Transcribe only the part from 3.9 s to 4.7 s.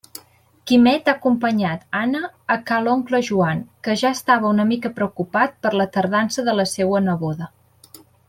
ja estava una